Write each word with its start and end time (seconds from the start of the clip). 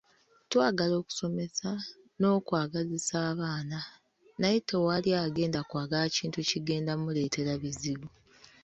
Twagala 0.49 0.93
okusomesa 1.01 1.69
n’okwagazisa 2.19 3.15
abaana 3.31 3.79
naye 4.39 4.57
tewali 4.67 5.09
agenda 5.25 5.59
kwagala 5.69 6.05
kintu 6.17 6.39
kigenda 6.49 6.91
kumuleetera 6.93 7.53
bizibu. 7.61 8.07